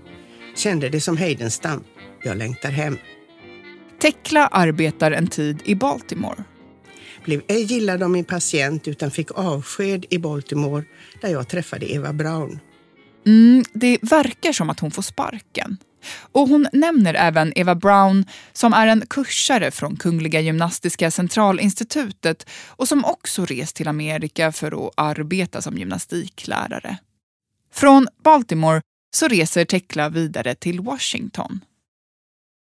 Kände 0.58 0.90
det 0.90 1.02
som 1.02 1.18
Heidenstam. 1.18 1.84
Jag 2.24 2.38
längtar 2.38 2.70
hem. 2.70 2.98
Tekla 4.02 4.48
arbetar 4.48 5.12
en 5.12 5.28
tid 5.28 5.62
i 5.66 5.76
Baltimore. 5.76 6.44
Blev 7.24 7.42
ej 7.48 7.64
gillad 7.64 8.04
av 8.04 8.10
min 8.10 8.26
patient 8.26 8.88
utan 8.88 9.12
fick 9.12 9.32
avsked 9.32 10.06
i 10.10 10.18
Baltimore 10.18 10.84
där 11.22 11.30
jag 11.30 11.48
träffade 11.48 11.94
Eva 11.94 12.14
Brown. 12.14 12.60
Mm, 13.26 13.64
det 13.74 13.98
verkar 14.02 14.52
som 14.52 14.70
att 14.70 14.80
hon 14.80 14.92
får 14.92 15.02
sparken. 15.02 15.78
Och 16.32 16.48
hon 16.48 16.68
nämner 16.74 17.14
även 17.14 17.54
Eva 17.56 17.76
Brown 17.76 18.26
som 18.54 18.74
är 18.74 18.88
en 18.88 19.04
kursare 19.10 19.72
från 19.72 19.96
Kungliga 19.96 20.40
Gymnastiska 20.40 21.12
Centralinstitutet 21.12 22.50
och 22.68 22.88
som 22.88 23.06
också 23.06 23.46
rest 23.46 23.76
till 23.76 23.88
Amerika 23.88 24.52
för 24.52 24.88
att 24.88 24.94
arbeta 24.98 25.62
som 25.62 25.78
gymnastiklärare. 25.78 26.98
Från 27.74 28.08
Baltimore 28.24 28.82
så 29.18 29.28
reser 29.28 29.66
Tekla 29.66 30.10
vidare 30.10 30.56
till 30.56 30.80
Washington. 30.80 31.60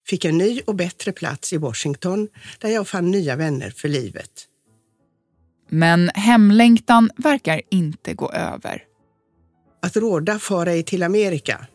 Fick 0.08 0.26
en 0.26 0.38
ny 0.38 0.62
och 0.66 0.76
bättre 0.76 1.12
plats 1.12 1.54
i 1.54 1.58
Washington 1.58 2.28
där 2.60 2.70
jag 2.70 2.88
fann 2.88 3.12
nya 3.12 3.36
vänner 3.36 3.70
för 3.70 3.88
livet. 3.88 4.32
Men 5.70 6.10
hemlängtan 6.10 7.12
verkar 7.18 7.62
inte 7.72 8.14
gå 8.14 8.32
över. 8.32 8.84
Att 9.82 9.98
råda 9.98 10.40
fara 10.40 10.72
ej 10.72 10.84
till 10.84 11.04
Amerika. 11.04 11.68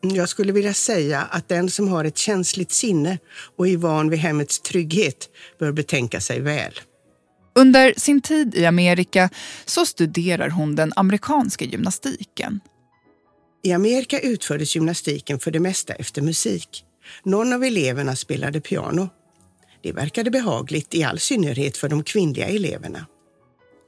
Jag 0.00 0.28
skulle 0.28 0.52
vilja 0.52 0.74
säga 0.74 1.22
att 1.22 1.48
den 1.48 1.70
som 1.70 1.88
har 1.88 2.04
ett 2.04 2.18
känsligt 2.18 2.72
sinne 2.72 3.18
och 3.56 3.68
är 3.68 3.76
van 3.76 4.10
vid 4.10 4.18
hemmets 4.18 4.60
trygghet 4.60 5.28
bör 5.58 5.72
betänka 5.72 6.20
sig 6.20 6.40
väl. 6.40 6.80
Under 7.54 7.94
sin 7.96 8.20
tid 8.20 8.54
i 8.54 8.66
Amerika 8.66 9.30
så 9.64 9.86
studerar 9.86 10.48
hon 10.48 10.76
den 10.76 10.92
amerikanska 10.96 11.64
gymnastiken. 11.64 12.60
I 13.64 13.72
Amerika 13.72 14.20
utfördes 14.20 14.74
gymnastiken 14.74 15.38
för 15.38 15.50
det 15.50 15.60
mesta 15.60 15.94
efter 15.94 16.22
musik. 16.22 16.84
Någon 17.22 17.52
av 17.52 17.64
eleverna 17.64 18.16
spelade 18.16 18.60
piano. 18.60 19.08
Det 19.82 19.92
verkade 19.92 20.30
behagligt, 20.30 20.94
i 20.94 21.02
all 21.02 21.18
synnerhet 21.18 21.76
för 21.76 21.88
de 21.88 22.02
kvinnliga 22.02 22.46
eleverna. 22.46 23.06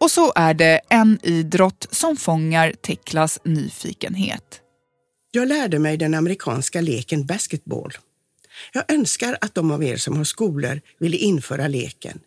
Och 0.00 0.10
så 0.10 0.32
är 0.36 0.54
det 0.54 0.80
en 0.88 1.18
idrott 1.22 1.86
som 1.90 2.16
fångar 2.16 2.72
Teklas 2.72 3.38
nyfikenhet. 3.44 4.60
Jag 5.30 5.48
lärde 5.48 5.78
mig 5.78 5.96
den 5.96 6.14
amerikanska 6.14 6.80
leken 6.80 7.26
basketball. 7.26 7.92
Jag 8.72 8.92
önskar 8.92 9.38
att 9.40 9.54
de 9.54 9.70
av 9.70 9.84
er 9.84 9.96
som 9.96 10.16
har 10.16 10.24
skolor 10.24 10.80
ville 10.98 11.16
införa 11.16 11.68
leken. 11.68 12.20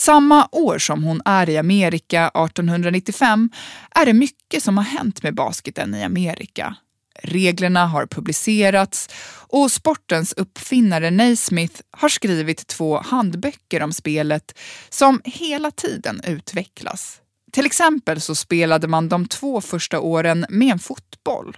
Samma 0.00 0.48
år 0.52 0.78
som 0.78 1.04
hon 1.04 1.22
är 1.24 1.48
i 1.48 1.58
Amerika, 1.58 2.28
1895, 2.28 3.50
är 3.90 4.06
det 4.06 4.12
mycket 4.12 4.62
som 4.62 4.76
har 4.76 4.84
hänt 4.84 5.22
med 5.22 5.34
basketen 5.34 5.94
i 5.94 6.04
Amerika. 6.04 6.76
Reglerna 7.22 7.86
har 7.86 8.06
publicerats 8.06 9.08
och 9.48 9.70
sportens 9.70 10.32
uppfinnare 10.32 11.10
Naismith 11.10 11.80
har 11.90 12.08
skrivit 12.08 12.66
två 12.66 13.00
handböcker 13.00 13.82
om 13.82 13.92
spelet 13.92 14.58
som 14.88 15.20
hela 15.24 15.70
tiden 15.70 16.20
utvecklas. 16.26 17.20
Till 17.52 17.66
exempel 17.66 18.20
så 18.20 18.34
spelade 18.34 18.88
man 18.88 19.08
de 19.08 19.26
två 19.26 19.60
första 19.60 20.00
åren 20.00 20.46
med 20.48 20.72
en 20.72 20.78
fotboll. 20.78 21.56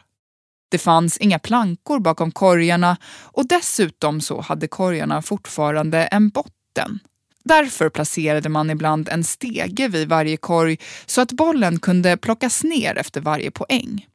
Det 0.71 0.79
fanns 0.79 1.19
inga 1.19 1.39
plankor 1.39 1.99
bakom 2.01 2.33
korgarna 2.33 2.97
och 3.23 3.49
dessutom 3.49 4.21
så 4.21 4.41
hade 4.41 4.69
korgarna 4.69 5.23
fortfarande 5.23 6.05
en 6.05 6.29
botten. 6.29 7.01
Därför 7.45 7.89
placerade 7.89 8.49
man 8.49 8.71
ibland 8.71 9.09
en 9.09 9.25
stege 9.25 9.89
vid 9.89 10.09
varje 10.09 10.37
korg 10.37 10.79
så 11.07 11.21
att 11.21 11.33
bollen 11.33 11.79
kunde 11.79 12.17
plockas 12.17 12.65
ner 12.65 12.99
efter 12.99 13.21
varje 13.21 13.51
poäng. 13.51 14.07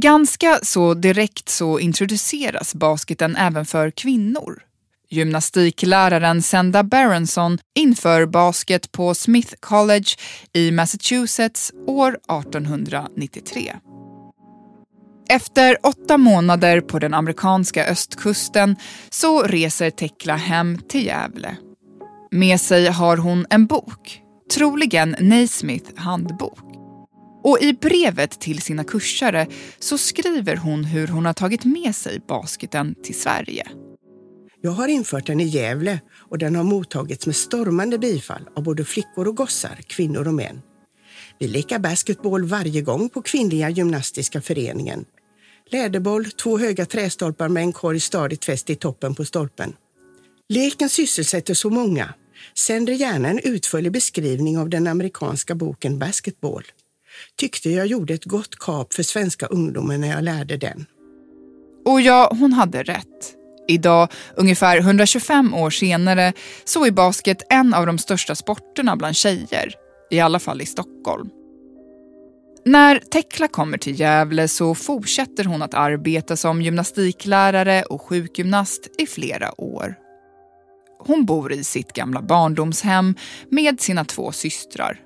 Ganska 0.00 0.58
så 0.62 0.94
direkt 0.94 1.48
så 1.48 1.80
introduceras 1.80 2.74
basketen 2.74 3.36
även 3.36 3.66
för 3.66 3.90
kvinnor. 3.90 4.62
Gymnastikläraren 5.10 6.42
Senda 6.42 6.82
Berenson 6.82 7.58
inför 7.74 8.26
basket 8.26 8.92
på 8.92 9.14
Smith 9.14 9.54
College 9.60 10.06
i 10.52 10.70
Massachusetts 10.70 11.72
år 11.86 12.08
1893. 12.10 13.72
Efter 15.28 15.76
åtta 15.82 16.18
månader 16.18 16.80
på 16.80 16.98
den 16.98 17.14
amerikanska 17.14 17.86
östkusten 17.86 18.76
så 19.10 19.42
reser 19.42 19.90
Tekla 19.90 20.36
hem 20.36 20.78
till 20.88 21.06
Gävle. 21.06 21.56
Med 22.34 22.60
sig 22.60 22.86
har 22.86 23.16
hon 23.16 23.46
en 23.50 23.66
bok, 23.66 24.20
troligen 24.54 25.16
Naismith 25.20 25.90
handbok. 25.96 26.58
Och 27.44 27.58
i 27.60 27.72
brevet 27.72 28.40
till 28.40 28.62
sina 28.62 28.84
kursare 28.84 29.46
så 29.78 29.98
skriver 29.98 30.56
hon 30.56 30.84
hur 30.84 31.06
hon 31.06 31.26
har 31.26 31.32
tagit 31.32 31.64
med 31.64 31.96
sig 31.96 32.20
basketen 32.28 32.94
till 33.02 33.14
Sverige. 33.14 33.68
Jag 34.60 34.70
har 34.70 34.88
infört 34.88 35.26
den 35.26 35.40
i 35.40 35.44
Gävle 35.44 36.00
och 36.30 36.38
den 36.38 36.56
har 36.56 36.64
mottagits 36.64 37.26
med 37.26 37.36
stormande 37.36 37.98
bifall 37.98 38.48
av 38.56 38.62
både 38.62 38.84
flickor 38.84 39.28
och 39.28 39.36
gossar, 39.36 39.78
kvinnor 39.86 40.28
och 40.28 40.34
män. 40.34 40.62
Vi 41.38 41.48
lekar 41.48 41.78
basketboll 41.78 42.44
varje 42.44 42.82
gång 42.82 43.08
på 43.08 43.22
Kvinnliga 43.22 43.70
gymnastiska 43.70 44.40
föreningen. 44.40 45.04
Läderboll, 45.70 46.24
två 46.30 46.58
höga 46.58 46.86
trästolpar 46.86 47.48
med 47.48 47.62
en 47.62 47.72
korg 47.72 48.00
stadigt 48.00 48.44
fäst 48.44 48.70
i 48.70 48.74
toppen 48.74 49.14
på 49.14 49.24
stolpen. 49.24 49.72
Leken 50.48 50.88
sysselsätter 50.88 51.54
så 51.54 51.70
många. 51.70 52.14
Sänder 52.58 52.92
gärna 52.92 53.28
en 53.28 53.38
utförlig 53.38 53.92
beskrivning 53.92 54.58
av 54.58 54.68
den 54.68 54.86
amerikanska 54.86 55.54
boken 55.54 55.98
Basketball. 55.98 56.64
Tyckte 57.36 57.70
jag 57.70 57.86
gjorde 57.86 58.14
ett 58.14 58.24
gott 58.24 58.58
kap 58.58 58.94
för 58.94 59.02
svenska 59.02 59.46
ungdomar 59.46 59.98
när 59.98 60.08
jag 60.08 60.24
lärde 60.24 60.56
den. 60.56 60.86
Och 61.84 62.00
ja, 62.00 62.32
hon 62.38 62.52
hade 62.52 62.82
rätt. 62.82 63.34
Idag, 63.68 64.08
ungefär 64.36 64.78
125 64.78 65.54
år 65.54 65.70
senare, 65.70 66.32
så 66.64 66.86
är 66.86 66.90
basket 66.90 67.42
en 67.50 67.74
av 67.74 67.86
de 67.86 67.98
största 67.98 68.34
sporterna 68.34 68.96
bland 68.96 69.16
tjejer. 69.16 69.74
I 70.10 70.20
alla 70.20 70.38
fall 70.38 70.60
i 70.60 70.66
Stockholm. 70.66 71.28
När 72.64 72.98
Tekla 72.98 73.48
kommer 73.48 73.78
till 73.78 74.00
Gävle 74.00 74.48
så 74.48 74.74
fortsätter 74.74 75.44
hon 75.44 75.62
att 75.62 75.74
arbeta 75.74 76.36
som 76.36 76.62
gymnastiklärare 76.62 77.82
och 77.82 78.02
sjukgymnast 78.02 78.88
i 78.98 79.06
flera 79.06 79.60
år. 79.60 79.94
Hon 81.06 81.24
bor 81.24 81.52
i 81.52 81.64
sitt 81.64 81.92
gamla 81.92 82.22
barndomshem 82.22 83.14
med 83.48 83.80
sina 83.80 84.04
två 84.04 84.32
systrar. 84.32 85.00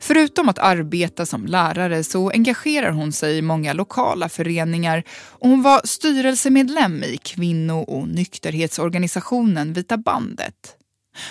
Förutom 0.00 0.48
att 0.48 0.58
arbeta 0.58 1.26
som 1.26 1.46
lärare 1.46 2.04
så 2.04 2.30
engagerar 2.30 2.90
hon 2.90 3.12
sig 3.12 3.38
i 3.38 3.42
många 3.42 3.72
lokala 3.72 4.28
föreningar 4.28 5.02
och 5.10 5.48
hon 5.48 5.62
var 5.62 5.80
styrelsemedlem 5.84 7.02
i 7.02 7.16
kvinno 7.16 7.78
och 7.78 8.08
nykterhetsorganisationen 8.08 9.72
Vita 9.72 9.96
bandet. 9.96 10.76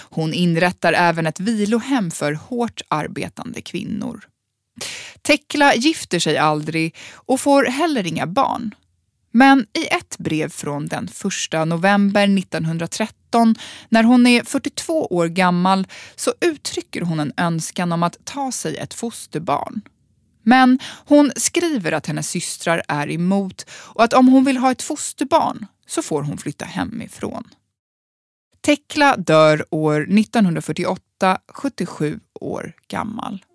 Hon 0.10 0.34
inrättar 0.34 0.94
även 0.94 1.28
ett 1.28 1.40
vilohem 1.40 2.12
för 2.12 2.34
hårt 2.34 2.82
arbetande 2.88 3.62
kvinnor. 3.62 4.26
Tekla 5.22 5.76
gifter 5.76 6.20
sig 6.20 6.38
aldrig 6.38 6.96
och 7.14 7.40
får 7.40 7.64
heller 7.64 8.08
inga 8.08 8.28
barn. 8.28 8.76
Men 9.36 9.66
i 9.74 9.86
ett 9.86 10.18
brev 10.18 10.50
från 10.50 10.88
den 10.88 11.10
1 11.54 11.68
november 11.68 12.38
1913, 12.38 13.56
när 13.90 14.04
hon 14.04 14.28
är 14.28 14.44
42 14.44 15.08
år 15.08 15.28
gammal, 15.28 15.88
så 16.16 16.34
uttrycker 16.42 17.02
hon 17.02 17.20
en 17.20 17.34
önskan 17.38 17.92
om 17.92 18.04
att 18.04 18.26
ta 18.26 18.52
sig 18.52 18.78
ett 18.78 18.94
fosterbarn. 18.94 19.82
Men 20.44 20.80
hon 21.06 21.32
skriver 21.36 21.92
att 21.92 22.08
hennes 22.08 22.30
systrar 22.30 22.84
är 22.88 23.12
emot 23.12 23.66
och 23.70 24.04
att 24.04 24.14
om 24.14 24.28
hon 24.28 24.44
vill 24.44 24.58
ha 24.58 24.72
ett 24.72 24.82
fosterbarn 24.82 25.66
så 25.88 26.02
får 26.02 26.24
hon 26.24 26.38
flytta 26.38 26.66
hemifrån. 26.66 27.44
Tekla 28.66 29.18
dör 29.18 29.66
år 29.70 30.02
1948, 30.02 31.38
77 31.48 32.20
år 32.34 32.74
gammal. 32.88 33.46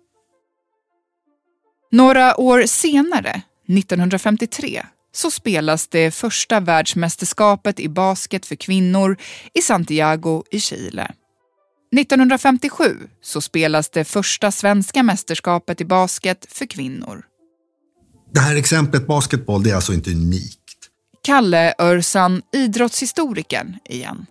Några 1.91 2.39
år 2.39 2.63
senare, 2.65 3.41
1953, 3.67 4.85
så 5.11 5.31
spelas 5.31 5.87
det 5.87 6.11
första 6.11 6.59
världsmästerskapet 6.59 7.79
i 7.79 7.89
basket 7.89 8.45
för 8.45 8.55
kvinnor 8.55 9.17
i 9.53 9.61
Santiago 9.61 10.43
i 10.51 10.59
Chile. 10.59 11.11
1957 11.95 12.97
så 13.21 13.41
spelas 13.41 13.89
det 13.89 14.05
första 14.05 14.51
svenska 14.51 15.03
mästerskapet 15.03 15.81
i 15.81 15.85
basket 15.85 16.45
för 16.49 16.65
kvinnor. 16.65 17.23
Det 18.33 18.39
här 18.39 18.55
exemplet 18.55 19.07
basketboll 19.07 19.63
det 19.63 19.71
är 19.71 19.75
alltså 19.75 19.93
inte 19.93 20.11
unikt. 20.11 20.59
Kalle 21.23 21.73
Örsan, 21.79 22.41
idrottshistorikern 22.53 23.75
igen. 23.85 24.25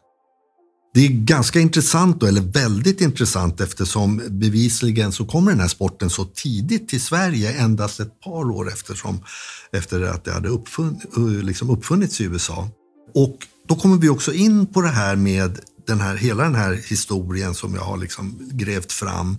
Det 0.95 1.07
är 1.07 1.09
ganska 1.09 1.61
intressant, 1.61 2.21
då, 2.21 2.27
eller 2.27 2.41
väldigt 2.41 3.01
intressant 3.01 3.61
eftersom 3.61 4.23
bevisligen 4.29 5.13
så 5.13 5.27
kommer 5.27 5.51
den 5.51 5.61
här 5.61 5.69
sporten 5.69 6.11
så 6.11 6.25
tidigt 6.25 6.89
till 6.89 7.01
Sverige, 7.01 7.53
endast 7.53 8.01
ett 8.01 8.21
par 8.21 8.51
år 8.51 8.69
eftersom, 8.69 9.25
efter 9.73 10.03
att 10.03 10.25
det 10.25 10.33
hade 10.33 10.49
uppfunn, 10.49 11.01
eh, 11.17 11.45
liksom 11.45 11.71
uppfunnits 11.71 12.21
i 12.21 12.25
USA. 12.25 12.69
Och 13.15 13.37
då 13.69 13.75
kommer 13.75 13.97
vi 13.97 14.09
också 14.09 14.33
in 14.33 14.67
på 14.67 14.81
det 14.81 14.89
här 14.89 15.17
med 15.17 15.59
den 15.87 16.01
här, 16.01 16.17
hela 16.17 16.43
den 16.43 16.55
här 16.55 16.73
historien 16.89 17.55
som 17.55 17.75
jag 17.75 17.83
har 17.83 17.97
liksom 17.97 18.51
grävt 18.53 18.93
fram. 18.93 19.37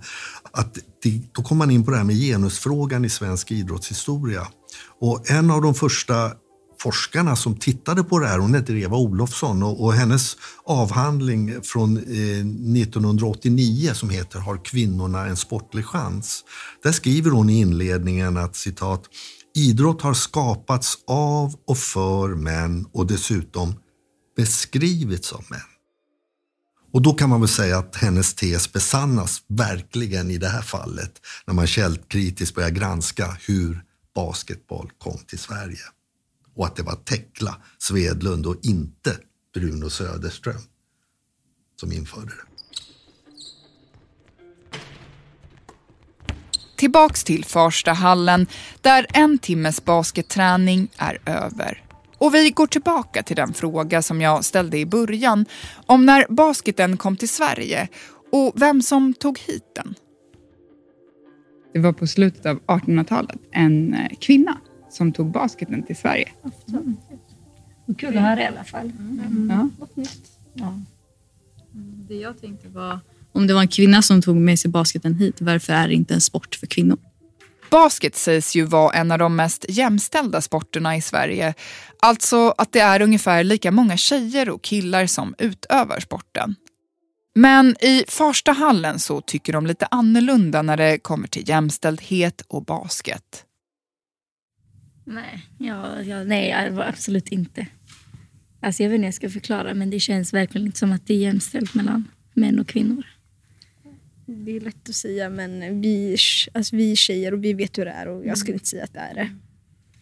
Att 0.51 0.77
det, 1.03 1.21
då 1.31 1.43
kommer 1.43 1.65
man 1.65 1.71
in 1.71 1.85
på 1.85 1.91
det 1.91 1.97
här 1.97 2.03
med 2.03 2.15
genusfrågan 2.15 3.05
i 3.05 3.09
svensk 3.09 3.51
idrottshistoria. 3.51 4.47
Och 5.01 5.29
en 5.29 5.51
av 5.51 5.61
de 5.61 5.75
första 5.75 6.31
forskarna 6.81 7.35
som 7.35 7.55
tittade 7.55 8.03
på 8.03 8.19
det 8.19 8.27
här, 8.27 8.39
hon 8.39 8.55
heter 8.55 8.75
Eva 8.75 8.97
Olofsson 8.97 9.63
och, 9.63 9.83
och 9.83 9.93
hennes 9.93 10.37
avhandling 10.63 11.61
från 11.61 11.97
eh, 11.97 12.03
1989 12.03 13.91
som 13.93 14.09
heter 14.09 14.39
Har 14.39 14.65
kvinnorna 14.65 15.25
en 15.25 15.37
sportlig 15.37 15.85
chans? 15.85 16.43
Där 16.83 16.91
skriver 16.91 17.31
hon 17.31 17.49
i 17.49 17.59
inledningen 17.59 18.37
att 18.37 18.55
citat 18.55 19.03
Idrott 19.55 20.01
har 20.01 20.13
skapats 20.13 20.97
av 21.07 21.55
och 21.67 21.77
för 21.77 22.29
män 22.29 22.85
och 22.93 23.07
dessutom 23.07 23.73
beskrivits 24.37 25.33
av 25.33 25.45
män. 25.49 25.59
Och 26.93 27.01
då 27.01 27.13
kan 27.13 27.29
man 27.29 27.41
väl 27.41 27.49
säga 27.49 27.77
att 27.77 27.95
hennes 27.95 28.33
tes 28.33 28.73
besannas 28.73 29.41
verkligen 29.47 30.31
i 30.31 30.37
det 30.37 30.49
här 30.49 30.61
fallet 30.61 31.11
när 31.47 31.53
man 31.53 31.67
källkritiskt 31.67 32.55
börjar 32.55 32.69
granska 32.69 33.37
hur 33.47 33.83
basketboll 34.15 34.91
kom 34.97 35.17
till 35.27 35.39
Sverige 35.39 35.79
och 36.59 36.65
att 36.65 36.75
det 36.75 36.83
var 36.83 36.95
Tekla 36.95 37.55
Svedlund 37.77 38.45
och 38.45 38.55
inte 38.61 39.17
Bruno 39.53 39.89
Söderström 39.89 40.61
som 41.75 41.91
införde 41.91 42.25
det. 42.25 42.49
tillbaks 46.75 47.23
till 47.23 47.45
Farstahallen 47.45 48.47
där 48.81 49.05
en 49.13 49.37
timmes 49.37 49.85
basketträning 49.85 50.87
är 50.97 51.17
över. 51.25 51.83
Och 52.17 52.33
vi 52.33 52.49
går 52.49 52.67
tillbaka 52.67 53.23
till 53.23 53.35
den 53.35 53.53
fråga 53.53 54.01
som 54.01 54.21
jag 54.21 54.45
ställde 54.45 54.77
i 54.77 54.85
början 54.85 55.45
om 55.85 56.05
när 56.05 56.25
basketen 56.29 56.97
kom 56.97 57.17
till 57.17 57.29
Sverige 57.29 57.87
och 58.31 58.53
vem 58.55 58.81
som 58.81 59.13
tog 59.13 59.39
hit 59.39 59.65
den. 59.75 59.95
Det 61.73 61.79
var 61.79 61.93
på 61.93 62.07
slutet 62.07 62.45
av 62.45 62.59
1800-talet 62.59 63.39
en 63.51 63.93
eh, 63.93 64.09
kvinna 64.19 64.57
som 64.89 65.11
tog 65.11 65.31
basketen 65.31 65.83
till 65.83 65.95
Sverige. 65.95 66.29
Mm. 66.67 66.97
Kul 67.97 68.17
att 68.17 68.23
höra 68.23 68.41
i 68.41 68.45
alla 68.45 68.63
fall. 68.63 68.91
Mm. 68.99 69.71
Ja. 69.95 69.95
Ja. 70.53 70.79
Det 72.07 72.15
jag 72.15 72.41
tänkte 72.41 72.69
var, 72.69 72.99
om 73.31 73.47
det 73.47 73.53
var 73.53 73.61
en 73.61 73.67
kvinna 73.67 74.01
som 74.01 74.21
tog 74.21 74.35
med 74.35 74.59
sig 74.59 74.71
basketen 74.71 75.15
hit, 75.15 75.41
varför 75.41 75.73
är 75.73 75.87
det 75.87 75.93
inte 75.93 76.13
en 76.13 76.21
sport 76.21 76.55
för 76.55 76.67
kvinnor? 76.67 76.97
Basket 77.71 78.15
sägs 78.15 78.55
ju 78.55 78.63
vara 78.63 78.93
en 78.93 79.11
av 79.11 79.19
de 79.19 79.35
mest 79.35 79.65
jämställda 79.69 80.41
sporterna 80.41 80.97
i 80.97 81.01
Sverige. 81.01 81.53
Alltså 81.99 82.53
att 82.57 82.71
det 82.71 82.79
är 82.79 83.01
ungefär 83.01 83.43
lika 83.43 83.71
många 83.71 83.97
tjejer 83.97 84.49
och 84.49 84.61
killar 84.61 85.05
som 85.05 85.35
utövar 85.37 85.99
sporten. 85.99 86.55
Men 87.35 87.75
i 87.81 88.03
Farstahallen 88.07 88.99
så 88.99 89.21
tycker 89.21 89.53
de 89.53 89.67
lite 89.67 89.87
annorlunda 89.91 90.61
när 90.61 90.77
det 90.77 90.99
kommer 90.99 91.27
till 91.27 91.49
jämställdhet 91.49 92.41
och 92.47 92.65
basket. 92.65 93.45
Nej, 95.09 95.45
ja, 95.57 96.01
ja, 96.01 96.23
nej 96.23 96.53
absolut 96.77 97.29
inte. 97.29 97.67
Alltså 98.59 98.83
jag 98.83 98.89
vet 98.89 98.95
inte 98.95 99.01
hur 99.01 99.07
jag 99.07 99.13
ska 99.13 99.29
förklara 99.29 99.73
men 99.73 99.89
det 99.89 99.99
känns 99.99 100.33
verkligen 100.33 100.67
inte 100.67 100.79
som 100.79 100.91
att 100.91 101.07
det 101.07 101.13
är 101.13 101.17
jämställt 101.17 101.73
mellan 101.73 102.07
män 102.33 102.59
och 102.59 102.67
kvinnor. 102.67 103.03
Det 104.25 104.55
är 104.55 104.59
lätt 104.59 104.89
att 104.89 104.95
säga 104.95 105.29
men 105.29 105.81
vi, 105.81 106.17
alltså 106.53 106.75
vi 106.75 106.91
är 106.91 106.95
tjejer 106.95 107.33
och 107.33 107.43
vi 107.43 107.53
vet 107.53 107.77
hur 107.77 107.85
det 107.85 107.91
är 107.91 108.07
och 108.07 108.25
jag 108.25 108.37
skulle 108.37 108.53
inte 108.53 108.65
säga 108.65 108.83
att 108.83 108.93
det 108.93 108.99
är 108.99 109.13
det. 109.13 109.35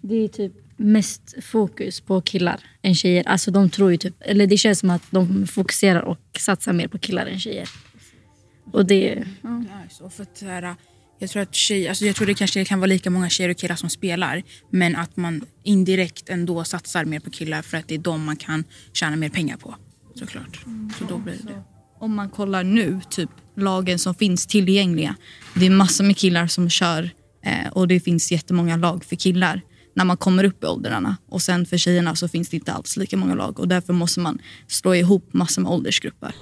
Det 0.01 0.15
är 0.15 0.27
typ 0.27 0.53
mest 0.77 1.35
fokus 1.43 2.01
på 2.01 2.21
killar 2.21 2.59
än 2.81 2.95
tjejer. 2.95 3.27
Alltså 3.27 3.51
de 3.51 3.69
tror 3.69 3.91
ju 3.91 3.97
typ, 3.97 4.15
eller 4.19 4.47
det 4.47 4.57
känns 4.57 4.79
som 4.79 4.89
att 4.89 5.03
de 5.11 5.47
fokuserar 5.47 6.01
och 6.01 6.19
satsar 6.39 6.73
mer 6.73 6.87
på 6.87 6.97
killar 6.97 7.25
än 7.25 7.39
tjejer. 7.39 7.69
Och 8.71 8.85
det... 8.85 9.25
Ja. 9.41 9.63
Och 10.01 10.13
för 10.13 10.23
att, 10.23 10.43
jag 11.19 11.29
tror 11.29 11.41
att 11.41 11.55
tjej, 11.55 11.87
alltså 11.87 12.05
jag 12.05 12.15
tror 12.15 12.27
det 12.27 12.33
kanske 12.33 12.65
kan 12.65 12.79
vara 12.79 12.87
lika 12.87 13.09
många 13.09 13.29
tjejer 13.29 13.49
och 13.49 13.57
killar 13.57 13.75
som 13.75 13.89
spelar 13.89 14.43
men 14.71 14.95
att 14.95 15.17
man 15.17 15.45
indirekt 15.63 16.29
ändå 16.29 16.63
satsar 16.63 17.05
mer 17.05 17.19
på 17.19 17.29
killar 17.29 17.61
för 17.61 17.77
att 17.77 17.87
det 17.87 17.95
är 17.95 17.99
de 17.99 18.25
man 18.25 18.35
kan 18.35 18.63
tjäna 18.93 19.15
mer 19.15 19.29
pengar 19.29 19.57
på. 19.57 19.75
Såklart. 20.15 20.59
Så 20.99 21.05
då 21.09 21.17
blir 21.17 21.33
det. 21.43 21.63
Om 21.99 22.15
man 22.15 22.29
kollar 22.29 22.63
nu, 22.63 22.99
typ 23.09 23.29
lagen 23.55 23.99
som 23.99 24.15
finns 24.15 24.47
tillgängliga. 24.47 25.15
Det 25.55 25.65
är 25.65 25.69
massor 25.69 26.03
med 26.03 26.17
killar 26.17 26.47
som 26.47 26.69
kör 26.69 27.09
eh, 27.45 27.67
och 27.71 27.87
det 27.87 27.99
finns 27.99 28.31
jättemånga 28.31 28.77
lag 28.77 29.05
för 29.05 29.15
killar 29.15 29.61
när 29.95 30.05
man 30.05 30.17
kommer 30.17 30.43
upp 30.43 30.63
i 30.63 30.67
åldrarna. 30.67 31.17
Och 31.29 31.41
sen 31.41 31.65
för 31.65 31.77
tjejerna 31.77 32.15
så 32.15 32.27
finns 32.27 32.49
det 32.49 32.57
inte 32.57 32.73
alls 32.73 32.97
lika 32.97 33.17
många 33.17 33.35
lag 33.35 33.59
och 33.59 33.67
därför 33.67 33.93
måste 33.93 34.19
man 34.19 34.39
slå 34.67 34.95
ihop 34.95 35.33
massor 35.33 35.61
med 35.61 35.71
åldersgrupper. 35.71 36.35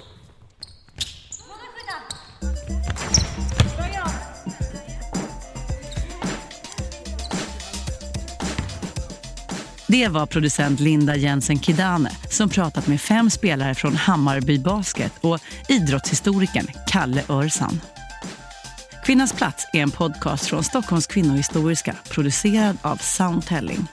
Det 9.96 10.08
var 10.08 10.26
producent 10.26 10.80
Linda 10.80 11.16
Jensen 11.16 11.58
Kidane 11.58 12.10
som 12.30 12.48
pratat 12.48 12.86
med 12.86 13.00
fem 13.00 13.30
spelare 13.30 13.74
från 13.74 13.96
Hammarby 13.96 14.58
Basket 14.58 15.12
och 15.20 15.38
idrottshistorikern 15.68 16.66
Kalle 16.86 17.22
Örsan. 17.28 17.80
Kvinnans 19.04 19.32
plats 19.32 19.66
är 19.72 19.82
en 19.82 19.90
podcast 19.90 20.46
från 20.46 20.64
Stockholms 20.64 21.06
kvinnohistoriska 21.06 21.94
producerad 22.10 22.78
av 22.82 22.96
Soundtelling. 22.96 23.86